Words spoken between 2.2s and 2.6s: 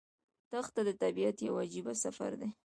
دی.